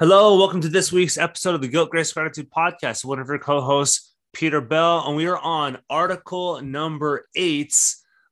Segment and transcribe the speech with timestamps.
[0.00, 3.04] Hello, welcome to this week's episode of the Guilt Grace Gratitude Podcast.
[3.04, 7.74] One of your co-hosts, Peter Bell, and we are on article number eight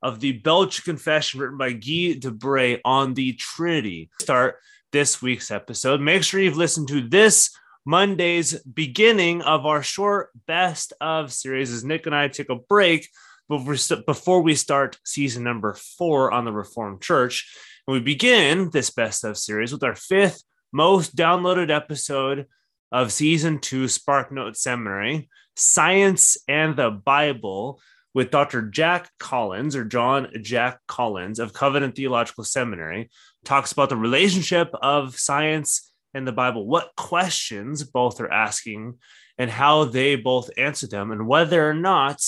[0.00, 4.10] of the Belgic Confession written by Guy de Brès on the Trinity.
[4.20, 4.58] Start
[4.92, 6.00] this week's episode.
[6.00, 7.50] Make sure you've listened to this
[7.84, 13.08] Monday's beginning of our short best of series as Nick and I take a break
[13.48, 17.52] before we start season number four on the Reformed Church.
[17.88, 20.44] And we begin this best of series with our fifth
[20.76, 22.44] most downloaded episode
[22.92, 27.80] of season two Spark Note Seminary, Science and the Bible,
[28.12, 28.60] with Dr.
[28.60, 33.08] Jack Collins or John Jack Collins of Covenant Theological Seminary,
[33.42, 38.98] talks about the relationship of science and the Bible, what questions both are asking,
[39.38, 42.20] and how they both answer them, and whether or not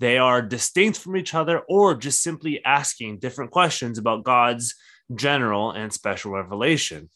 [0.00, 4.74] they are distinct from each other or just simply asking different questions about God's
[5.14, 7.08] general and special revelation.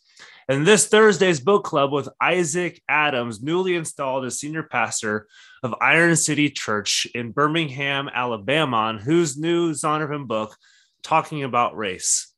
[0.49, 5.29] And this Thursday's book club with Isaac Adams, newly installed as senior pastor
[5.63, 10.57] of Iron City Church in Birmingham, Alabama, on whose new Zondervan book,
[11.03, 12.33] Talking About Race.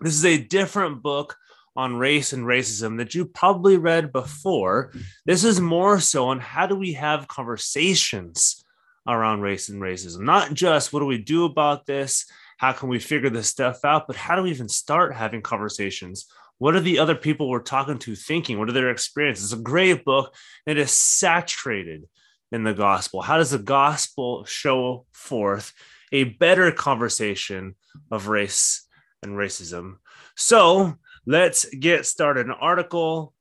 [0.00, 1.36] This is a different book
[1.74, 4.92] on race and racism that you probably read before.
[5.24, 8.64] This is more so on how do we have conversations
[9.06, 12.26] around race and racism, not just what do we do about this,
[12.58, 16.26] how can we figure this stuff out, but how do we even start having conversations
[16.62, 18.56] what are the other people we're talking to thinking?
[18.56, 19.46] What are their experiences?
[19.46, 20.32] It's a great book.
[20.64, 22.04] It is saturated
[22.52, 23.20] in the gospel.
[23.20, 25.72] How does the gospel show forth
[26.12, 27.74] a better conversation
[28.12, 28.86] of race
[29.24, 29.96] and racism?
[30.36, 30.94] So
[31.26, 32.46] let's get started.
[32.60, 33.34] Article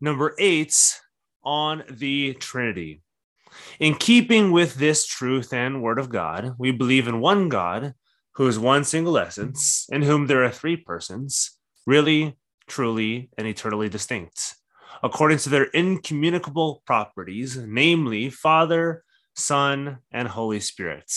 [0.00, 0.76] number eight
[1.44, 3.00] on the Trinity.
[3.78, 7.94] In keeping with this truth and word of God, we believe in one God
[8.34, 11.52] who is one single essence, in whom there are three persons,
[11.86, 12.36] really
[12.66, 14.56] truly, and eternally distinct,
[15.02, 19.02] according to their incommunicable properties, namely Father,
[19.34, 21.12] Son, and Holy Spirit.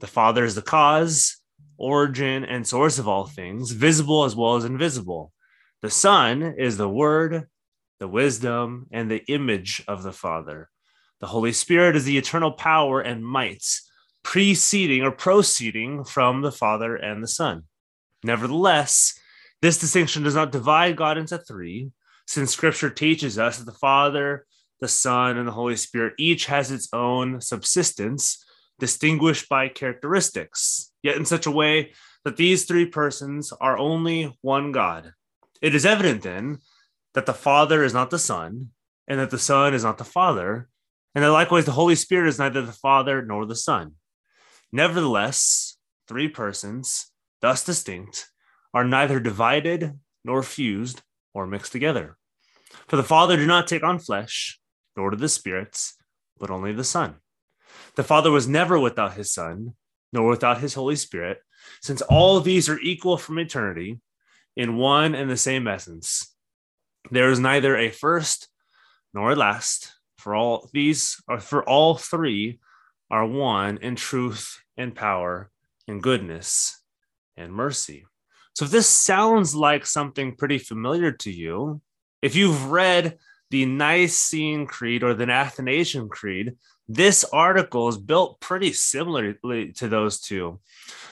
[0.00, 1.38] The Father is the cause,
[1.76, 5.32] origin, and source of all things, visible as well as invisible.
[5.82, 7.48] The Son is the Word,
[7.98, 10.68] the wisdom, and the image of the Father.
[11.20, 13.64] The Holy Spirit is the eternal power and might,
[14.22, 17.64] preceding or proceeding from the Father and the Son.
[18.22, 19.18] Nevertheless,
[19.62, 21.90] this distinction does not divide God into three,
[22.26, 24.46] since scripture teaches us that the Father,
[24.80, 28.44] the Son, and the Holy Spirit each has its own subsistence,
[28.78, 31.92] distinguished by characteristics, yet in such a way
[32.24, 35.12] that these three persons are only one God.
[35.62, 36.58] It is evident then
[37.14, 38.70] that the Father is not the Son,
[39.06, 40.68] and that the Son is not the Father,
[41.14, 43.92] and that likewise the Holy Spirit is neither the Father nor the Son.
[44.72, 45.76] Nevertheless,
[46.08, 47.10] three persons,
[47.40, 48.28] thus distinct,
[48.74, 51.02] are neither divided nor fused
[51.32, 52.18] or mixed together.
[52.88, 54.60] For the Father did not take on flesh,
[54.96, 55.94] nor did the spirits,
[56.38, 57.16] but only the Son.
[57.94, 59.74] The Father was never without his Son,
[60.12, 61.38] nor without his Holy Spirit,
[61.80, 64.00] since all these are equal from eternity
[64.56, 66.34] in one and the same essence.
[67.10, 68.48] There is neither a first
[69.12, 72.58] nor a last, for all these or for all three
[73.10, 75.50] are one in truth and power
[75.86, 76.80] and goodness
[77.36, 78.06] and mercy.
[78.54, 81.80] So if this sounds like something pretty familiar to you,
[82.22, 83.18] if you've read
[83.50, 86.56] the Nicene Creed or the Athanasian Creed,
[86.88, 90.60] this article is built pretty similarly to those two,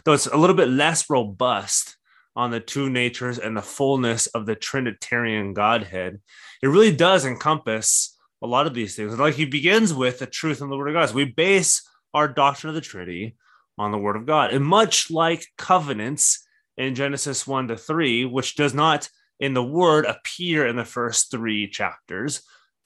[0.05, 1.97] though it's a little bit less robust
[2.37, 6.21] on the two natures and the fullness of the Trinitarian Godhead.
[6.63, 9.19] It really does encompass a lot of these things.
[9.19, 11.09] Like he begins with the truth and the Word of God.
[11.09, 11.83] So we base
[12.15, 13.37] our doctrine of the Trinity
[13.79, 14.53] on the Word of God.
[14.53, 19.09] And much like covenants, in Genesis 1 to 3, which does not
[19.41, 22.43] in the word appear in the first three chapters.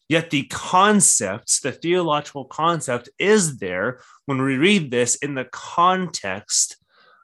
[0.09, 6.77] Yet the concepts, the theological concept, is there when we read this in the context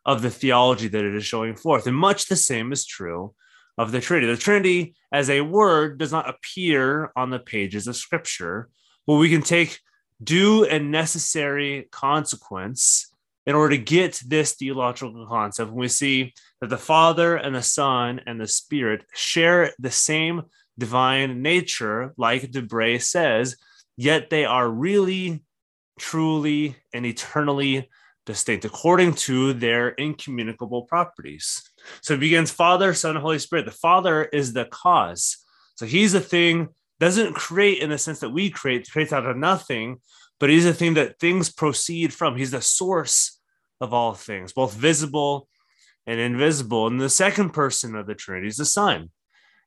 [0.05, 1.87] of the theology that it is showing forth.
[1.87, 3.35] And much the same is true
[3.79, 4.33] of the Trinity.
[4.33, 8.69] The Trinity, as a word, does not appear on the pages of Scripture,
[9.07, 9.79] but we can take
[10.23, 13.12] due and necessary consequence
[13.47, 18.21] in order to get this theological concept, we see that the Father and the Son
[18.27, 20.43] and the Spirit share the same
[20.79, 23.57] divine nature, like de Brès says,
[23.97, 25.43] yet they are really,
[25.99, 27.89] truly, and eternally
[28.25, 31.63] distinct according to their incommunicable properties.
[32.03, 33.65] So it begins Father, Son, Holy Spirit.
[33.65, 35.39] The Father is the cause.
[35.75, 36.69] So he's the thing,
[37.01, 40.01] doesn't create in the sense that we create, creates out of nothing,
[40.43, 42.37] but he's the thing that things proceed from.
[42.37, 43.39] He's the source
[43.81, 45.47] of all things, both visible
[46.05, 46.89] and invisible.
[46.89, 49.11] And the second person of the Trinity is the Son.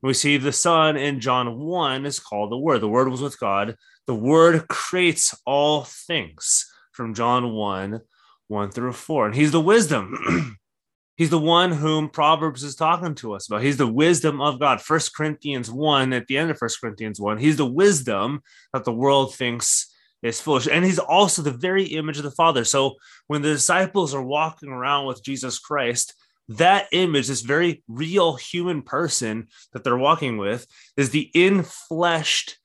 [0.04, 2.81] We see the Son in John 1 is called the Word.
[2.81, 3.77] The Word was with God.
[4.06, 8.01] The Word creates all things from John 1
[8.50, 9.27] 1 through 4.
[9.27, 10.57] And He's the wisdom.
[11.16, 13.63] He's the one whom Proverbs is talking to us about.
[13.63, 14.81] He's the wisdom of God.
[14.81, 18.42] First Corinthians 1, at the end of First Corinthians 1, he's the wisdom
[18.74, 19.95] that the world thinks
[20.25, 20.68] is foolish.
[20.68, 22.63] And he's also the very image of the Father.
[22.63, 22.95] So
[23.27, 26.13] when the disciples are walking around with Jesus Christ,
[26.50, 30.68] that image, this very real human person that they're walking with,
[30.98, 32.56] is the infleshed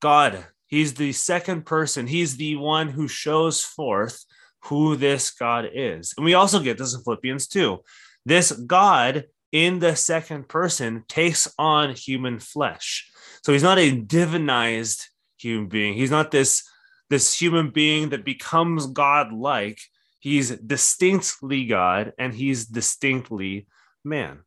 [0.00, 0.46] God.
[0.66, 2.06] He's the second person.
[2.06, 4.24] He's the one who shows forth
[4.64, 6.14] who this God is.
[6.16, 7.78] And we also get this in Philippians 2.
[8.26, 13.08] This God in the second person takes on human flesh.
[13.44, 15.04] So he's not a divinized
[15.38, 15.94] human being.
[15.94, 16.68] He's not this,
[17.14, 19.78] this human being that becomes God like.
[20.18, 23.68] He's distinctly God and he's distinctly
[24.04, 24.40] man.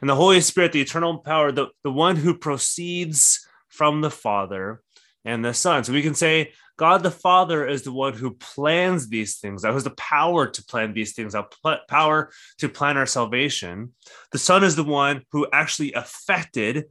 [0.00, 4.80] And the Holy Spirit, the eternal power, the, the one who proceeds from the Father
[5.26, 5.84] and the Son.
[5.84, 9.74] So we can say God the Father is the one who plans these things, that
[9.74, 11.52] has the power to plan these things, that
[11.86, 13.92] power to plan our salvation.
[14.32, 16.86] The Son is the one who actually affected,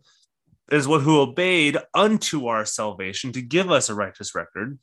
[0.72, 4.80] is one who obeyed unto our salvation to give us a righteous record.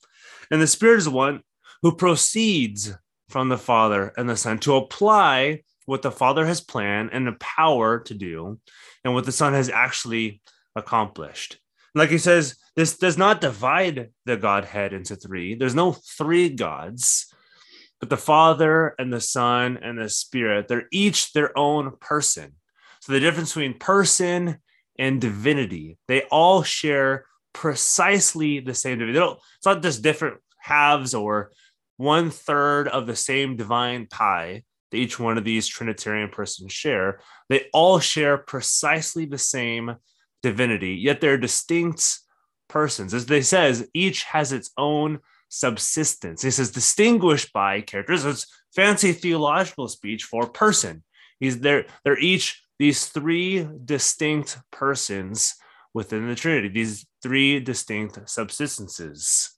[0.51, 1.43] And the Spirit is the one
[1.83, 2.95] who proceeds
[3.29, 7.37] from the Father and the Son to apply what the Father has planned and the
[7.41, 8.61] power to do,
[9.05, 10.41] and what the Son has actually
[10.77, 11.59] accomplished.
[11.95, 15.55] Like he says, this does not divide the Godhead into three.
[15.57, 17.35] There's no three gods,
[17.99, 22.55] but the Father and the Son and the Spirit, they're each their own person.
[23.01, 24.59] So the difference between person
[24.99, 29.37] and divinity, they all share precisely the same divinity.
[29.57, 31.53] it's not just different halves or
[31.97, 37.21] one third of the same divine pie that each one of these Trinitarian persons share.
[37.49, 39.97] They all share precisely the same
[40.43, 42.21] divinity, yet they're distinct
[42.69, 43.15] persons.
[43.15, 46.43] As they says, each has its own subsistence.
[46.43, 48.25] He says distinguished by characters.
[48.25, 51.05] It's fancy theological speech for person.
[51.39, 51.87] He's there.
[52.05, 55.55] They're each these three distinct persons
[55.95, 56.67] within the Trinity.
[56.67, 59.51] These three distinct subsistences.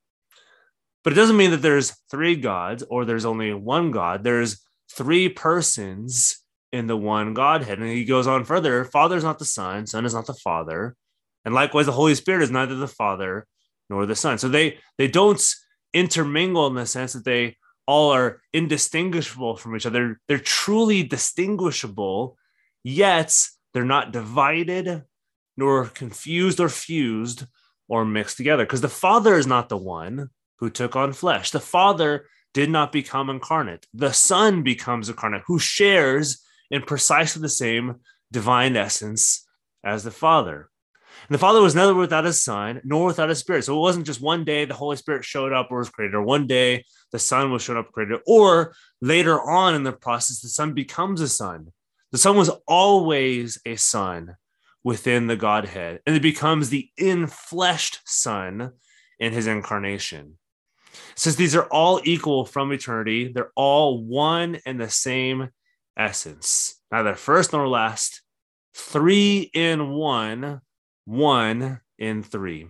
[1.02, 4.24] But it doesn't mean that there's three gods or there's only one God.
[4.24, 4.62] There's
[4.92, 6.36] three persons
[6.70, 7.78] in the one Godhead.
[7.78, 10.94] And he goes on further Father is not the Son, Son is not the Father.
[11.46, 13.46] And likewise, the Holy Spirit is neither the Father
[13.88, 14.36] nor the Son.
[14.36, 15.42] So they they don't
[15.94, 17.56] intermingle in the sense that they
[17.86, 20.20] all are indistinguishable from each other.
[20.28, 22.36] They're truly distinguishable,
[22.84, 23.36] yet
[23.72, 25.02] they're not divided,
[25.56, 27.46] nor confused or fused
[27.88, 28.64] or mixed together.
[28.64, 31.50] Because the Father is not the one who took on flesh.
[31.50, 33.86] The Father did not become incarnate.
[33.92, 37.96] The Son becomes incarnate, who shares in precisely the same
[38.30, 39.44] divine essence
[39.84, 40.70] as the Father.
[41.28, 43.64] And the Father was never without his Son, nor without his Spirit.
[43.64, 46.22] So it wasn't just one day the Holy Spirit showed up or was created, or
[46.22, 50.48] one day the Son was shown up created, or later on in the process, the
[50.48, 51.72] Son becomes a Son.
[52.14, 54.36] The Son was always a Son
[54.84, 58.70] within the Godhead, and it becomes the infleshed Son
[59.18, 60.38] in his incarnation.
[61.16, 65.48] Since these are all equal from eternity, they're all one and the same
[65.98, 68.22] essence, neither first nor last,
[68.74, 70.60] three in one,
[71.06, 72.68] one in three.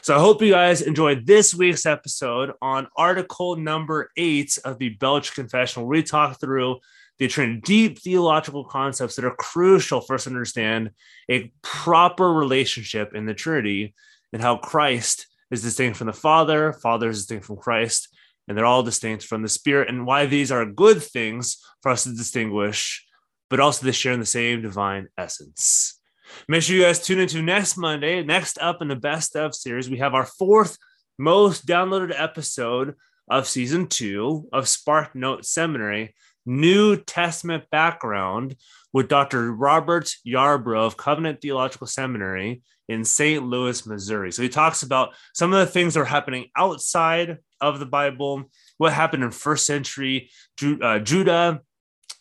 [0.00, 4.88] So I hope you guys enjoyed this week's episode on article number eight of the
[4.88, 5.86] Belgic Confessional.
[5.86, 6.78] we talk through
[7.18, 10.90] the train deep theological concepts that are crucial for us to understand
[11.30, 13.94] a proper relationship in the Trinity
[14.32, 18.08] and how Christ is distinct from the Father, Father is distinct from Christ,
[18.46, 22.04] and they're all distinct from the Spirit, and why these are good things for us
[22.04, 23.06] to distinguish,
[23.50, 26.00] but also they share in the same divine essence.
[26.46, 28.22] Make sure you guys tune into next Monday.
[28.22, 30.76] Next up in the Best of series, we have our fourth
[31.18, 32.94] most downloaded episode
[33.30, 36.14] of season two of Spark Note Seminary,
[36.46, 38.56] New Testament background
[38.92, 39.52] with Dr.
[39.52, 43.44] Robert Yarbrough of Covenant Theological Seminary in St.
[43.44, 44.32] Louis, Missouri.
[44.32, 48.50] So he talks about some of the things that are happening outside of the Bible,
[48.78, 50.30] what happened in first century
[50.62, 51.60] uh, Judah,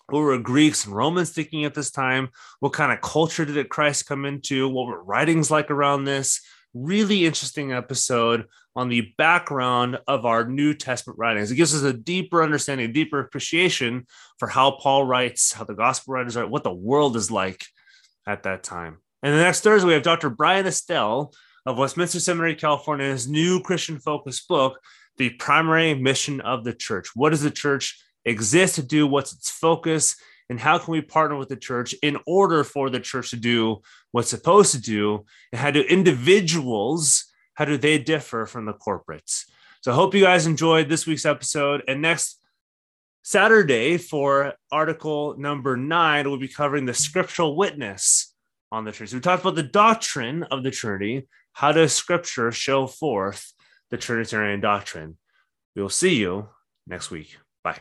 [0.10, 2.30] what were Greeks and Romans thinking at this time?
[2.62, 4.70] What kind of culture did Christ come into?
[4.70, 6.42] What were writings like around this?
[6.74, 8.46] Really interesting episode
[8.76, 11.50] on the background of our New Testament writings.
[11.50, 14.06] It gives us a deeper understanding, a deeper appreciation
[14.38, 17.66] for how Paul writes, how the gospel writers write, what the world is like
[18.28, 18.98] at that time.
[19.24, 20.30] And the next Thursday, we have Dr.
[20.30, 21.34] Bryan Estelle
[21.66, 24.80] of Westminster Seminary, California, his new Christian focused book,
[25.18, 27.10] The Primary Mission of the Church.
[27.16, 29.08] What does the church exist to do?
[29.08, 30.16] What's its focus?
[30.50, 33.82] And how can we partner with the church in order for the church to do
[34.12, 37.26] what's supposed to do and how do individuals
[37.56, 39.46] how do they differ from the corporates
[39.82, 42.40] so i hope you guys enjoyed this week's episode and next
[43.24, 48.34] saturday for article number nine we'll be covering the scriptural witness
[48.72, 49.12] on the Trinity.
[49.12, 51.28] So we talked about the doctrine of the Trinity.
[51.54, 53.54] How does Scripture show forth
[53.90, 55.18] the Trinitarian doctrine?
[55.76, 56.50] We will see you
[56.86, 57.38] next week.
[57.64, 57.80] Bye.